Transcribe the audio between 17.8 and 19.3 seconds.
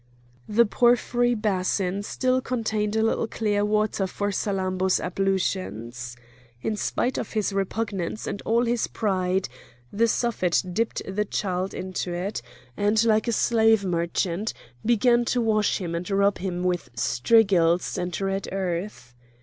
and red earth.